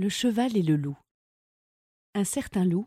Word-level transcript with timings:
Le 0.00 0.08
cheval 0.08 0.56
et 0.56 0.62
le 0.62 0.76
loup. 0.76 0.96
Un 2.14 2.22
certain 2.22 2.64
loup, 2.64 2.86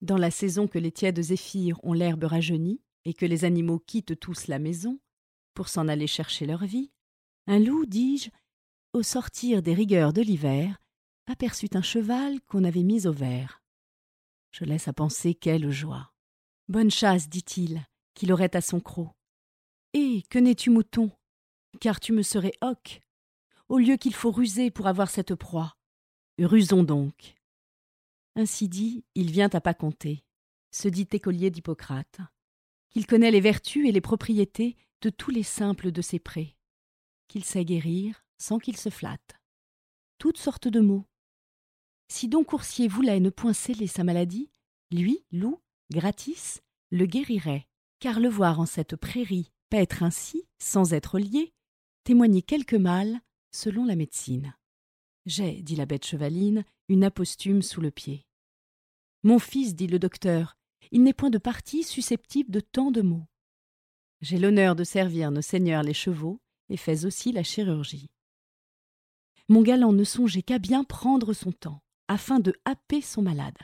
dans 0.00 0.16
la 0.16 0.32
saison 0.32 0.66
que 0.66 0.80
les 0.80 0.90
tièdes 0.90 1.22
zéphyrs 1.22 1.78
ont 1.84 1.92
l'herbe 1.92 2.24
rajeunie 2.24 2.82
et 3.04 3.14
que 3.14 3.24
les 3.24 3.44
animaux 3.44 3.78
quittent 3.78 4.18
tous 4.18 4.48
la 4.48 4.58
maison 4.58 4.98
pour 5.54 5.68
s'en 5.68 5.86
aller 5.86 6.08
chercher 6.08 6.44
leur 6.44 6.64
vie, 6.64 6.90
un 7.46 7.60
loup, 7.60 7.86
dis-je, 7.86 8.30
au 8.94 9.04
sortir 9.04 9.62
des 9.62 9.74
rigueurs 9.74 10.12
de 10.12 10.22
l'hiver, 10.22 10.82
aperçut 11.28 11.70
un 11.74 11.82
cheval 11.82 12.40
qu'on 12.40 12.64
avait 12.64 12.82
mis 12.82 13.06
au 13.06 13.12
vert. 13.12 13.62
Je 14.50 14.64
laisse 14.64 14.88
à 14.88 14.92
penser 14.92 15.36
quelle 15.36 15.70
joie. 15.70 16.12
Bonne 16.66 16.90
chasse, 16.90 17.28
dit-il, 17.28 17.86
qu'il 18.14 18.32
aurait 18.32 18.56
à 18.56 18.60
son 18.60 18.80
croc. 18.80 19.12
Et 19.92 20.24
que 20.30 20.40
n'es-tu 20.40 20.70
mouton? 20.70 21.12
Car 21.80 22.00
tu 22.00 22.12
me 22.12 22.22
serais 22.22 22.54
hoc, 22.60 23.02
au 23.68 23.78
lieu 23.78 23.96
qu'il 23.96 24.14
faut 24.14 24.32
ruser 24.32 24.72
pour 24.72 24.88
avoir 24.88 25.10
cette 25.10 25.36
proie. 25.36 25.76
Rusons 26.40 26.82
donc. 26.82 27.36
Ainsi 28.34 28.68
dit, 28.68 29.04
il 29.14 29.30
vient 29.30 29.50
à 29.52 29.60
pas 29.60 29.74
compter, 29.74 30.24
se 30.72 30.88
dit 30.88 31.06
écolier 31.12 31.50
d'Hippocrate, 31.50 32.18
qu'il 32.90 33.06
connaît 33.06 33.30
les 33.30 33.40
vertus 33.40 33.88
et 33.88 33.92
les 33.92 34.00
propriétés 34.00 34.76
de 35.00 35.10
tous 35.10 35.30
les 35.30 35.44
simples 35.44 35.92
de 35.92 36.02
ses 36.02 36.18
prés, 36.18 36.56
qu'il 37.28 37.44
sait 37.44 37.64
guérir 37.64 38.24
sans 38.36 38.58
qu'il 38.58 38.76
se 38.76 38.88
flatte. 38.88 39.40
Toutes 40.18 40.38
sortes 40.38 40.66
de 40.66 40.80
mots. 40.80 41.06
Si 42.08 42.28
donc 42.28 42.46
coursier 42.46 42.88
voulait 42.88 43.20
ne 43.20 43.30
point 43.30 43.52
sceller 43.52 43.86
sa 43.86 44.02
maladie, 44.02 44.50
lui, 44.90 45.24
loup, 45.30 45.60
gratis, 45.92 46.62
le 46.90 47.06
guérirait, 47.06 47.68
car 48.00 48.18
le 48.18 48.28
voir 48.28 48.58
en 48.58 48.66
cette 48.66 48.96
prairie 48.96 49.52
paître 49.70 50.02
ainsi, 50.02 50.48
sans 50.58 50.92
être 50.94 51.20
lié, 51.20 51.54
témoignait 52.02 52.42
quelque 52.42 52.76
mal 52.76 53.20
selon 53.52 53.84
la 53.84 53.94
médecine. 53.94 54.56
J'ai, 55.26 55.62
dit 55.62 55.76
la 55.76 55.86
bête 55.86 56.04
chevaline, 56.04 56.64
une 56.88 57.04
aposthume 57.04 57.62
sous 57.62 57.80
le 57.80 57.90
pied. 57.90 58.26
Mon 59.22 59.38
fils, 59.38 59.74
dit 59.74 59.86
le 59.86 59.98
docteur, 59.98 60.58
il 60.90 61.02
n'est 61.02 61.14
point 61.14 61.30
de 61.30 61.38
parti 61.38 61.82
susceptible 61.82 62.50
de 62.50 62.60
tant 62.60 62.90
de 62.90 63.00
maux. 63.00 63.26
J'ai 64.20 64.38
l'honneur 64.38 64.76
de 64.76 64.84
servir 64.84 65.30
nos 65.30 65.40
seigneurs 65.40 65.82
les 65.82 65.94
chevaux 65.94 66.40
et 66.68 66.76
fais 66.76 67.06
aussi 67.06 67.32
la 67.32 67.42
chirurgie. 67.42 68.10
Mon 69.48 69.62
galant 69.62 69.92
ne 69.92 70.04
songeait 70.04 70.42
qu'à 70.42 70.58
bien 70.58 70.84
prendre 70.84 71.32
son 71.32 71.52
temps, 71.52 71.82
afin 72.08 72.38
de 72.38 72.54
happer 72.66 73.00
son 73.00 73.22
malade. 73.22 73.58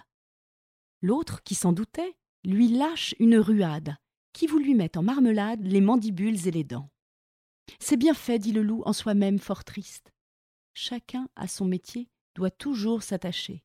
L'autre, 1.02 1.42
qui 1.42 1.54
s'en 1.54 1.72
doutait, 1.72 2.16
lui 2.42 2.68
lâche 2.68 3.14
une 3.18 3.36
ruade, 3.36 3.96
qui 4.32 4.46
vous 4.46 4.58
lui 4.58 4.74
met 4.74 4.96
en 4.96 5.02
marmelade 5.02 5.62
les 5.62 5.80
mandibules 5.80 6.46
et 6.46 6.50
les 6.50 6.64
dents. 6.64 6.90
C'est 7.78 7.96
bien 7.98 8.14
fait, 8.14 8.38
dit 8.38 8.52
le 8.52 8.62
loup 8.62 8.82
en 8.86 8.94
soi-même 8.94 9.38
fort 9.38 9.64
triste 9.64 10.12
chacun 10.74 11.28
à 11.36 11.46
son 11.46 11.64
métier 11.64 12.08
doit 12.34 12.50
toujours 12.50 13.02
s'attacher. 13.02 13.64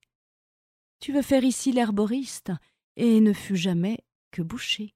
Tu 0.99 1.13
veux 1.13 1.21
faire 1.21 1.43
ici 1.43 1.71
l'herboriste, 1.71 2.51
et 2.97 3.19
ne 3.19 3.33
fut 3.33 3.57
jamais 3.57 4.03
que 4.31 4.41
boucher. 4.41 4.95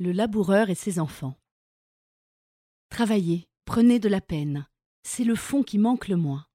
Le 0.00 0.12
laboureur 0.12 0.70
et 0.70 0.76
ses 0.76 1.00
enfants. 1.00 1.36
Travaillez, 2.88 3.48
prenez 3.64 3.98
de 3.98 4.08
la 4.08 4.20
peine, 4.20 4.68
c'est 5.02 5.24
le 5.24 5.34
fond 5.34 5.64
qui 5.64 5.76
manque 5.76 6.06
le 6.06 6.16
moins. 6.16 6.46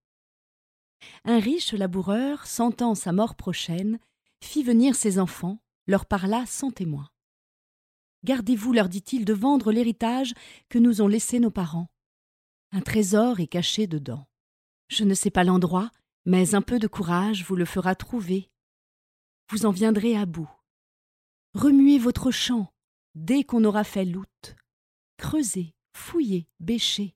Un 1.26 1.40
riche 1.40 1.74
laboureur, 1.74 2.48
sentant 2.48 2.96
sa 2.96 3.12
mort 3.12 3.36
prochaine, 3.36 4.00
fit 4.44 4.64
venir 4.64 4.96
ses 4.96 5.20
enfants, 5.20 5.60
leur 5.88 6.06
parla 6.06 6.46
sans 6.46 6.72
témoin. 6.72 7.10
Gardez-vous, 8.24 8.72
leur 8.74 8.90
dit-il, 8.90 9.26
de 9.26 9.34
vendre 9.34 9.72
l'héritage 9.72 10.34
que 10.70 10.80
nous 10.80 11.02
ont 11.02 11.08
laissé 11.08 11.40
nos 11.40 11.52
parents. 11.52 11.90
Un 12.72 12.82
trésor 12.82 13.40
est 13.40 13.48
caché 13.48 13.88
dedans. 13.88 14.28
Je 14.90 15.04
ne 15.04 15.14
sais 15.14 15.30
pas 15.30 15.44
l'endroit, 15.44 15.92
mais 16.26 16.56
un 16.56 16.62
peu 16.62 16.80
de 16.80 16.88
courage 16.88 17.44
vous 17.44 17.56
le 17.56 17.66
fera 17.66 17.96
trouver. 17.96 18.50
Vous 19.50 19.66
en 19.66 19.72
viendrez 19.72 20.16
à 20.16 20.26
bout. 20.26 20.50
Remuez 21.54 22.00
votre 22.00 22.32
champ 22.32 22.74
dès 23.16 23.44
qu'on 23.44 23.64
aura 23.66 23.84
fait 23.84 24.06
l'out. 24.06 24.56
Creusez, 25.18 25.76
fouillez, 25.94 26.48
bêchez. 26.60 27.16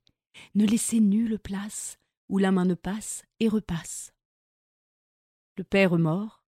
Ne 0.55 0.65
laissez 0.65 0.99
nulle 0.99 1.39
place 1.39 1.97
où 2.29 2.37
la 2.37 2.51
main 2.51 2.65
ne 2.65 2.75
passe 2.75 3.23
et 3.39 3.47
repasse. 3.47 4.11
Le 5.57 5.63
père 5.63 5.97
mort, 5.97 6.43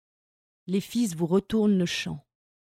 les 0.68 0.82
fils 0.82 1.16
vous 1.16 1.28
retournent 1.28 1.78
le 1.78 1.86
champ. 1.86 2.26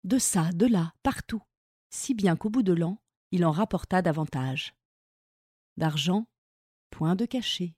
De 0.03 0.17
ça, 0.17 0.51
de 0.51 0.65
là, 0.65 0.93
partout, 1.03 1.43
si 1.89 2.13
bien 2.13 2.35
qu'au 2.35 2.49
bout 2.49 2.63
de 2.63 2.73
l'an, 2.73 3.01
il 3.31 3.45
en 3.45 3.51
rapporta 3.51 4.01
davantage. 4.01 4.75
D'argent, 5.77 6.27
point 6.89 7.15
de 7.15 7.25
cachet. 7.25 7.75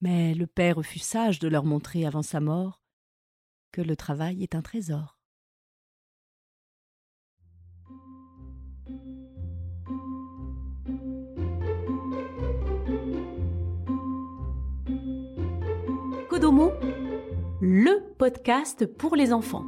Mais 0.00 0.34
le 0.34 0.46
père 0.46 0.82
fut 0.82 0.98
sage 0.98 1.38
de 1.38 1.48
leur 1.48 1.64
montrer 1.64 2.06
avant 2.06 2.22
sa 2.22 2.40
mort 2.40 2.82
que 3.72 3.82
le 3.82 3.96
travail 3.96 4.42
est 4.42 4.54
un 4.54 4.62
trésor. 4.62 5.18
Kodomo 16.28 16.72
le 17.60 18.00
podcast 18.16 18.86
pour 18.86 19.16
les 19.16 19.32
enfants. 19.32 19.64